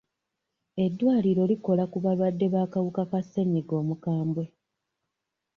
[0.85, 4.45] Eddwaliro likola ku balwadde b'akawuka ka ssenyigga omukambwe.